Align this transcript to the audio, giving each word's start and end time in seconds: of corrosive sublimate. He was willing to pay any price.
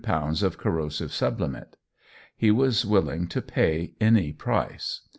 of 0.41 0.57
corrosive 0.57 1.13
sublimate. 1.13 1.77
He 2.35 2.49
was 2.49 2.83
willing 2.83 3.27
to 3.27 3.39
pay 3.39 3.93
any 4.01 4.33
price. 4.33 5.01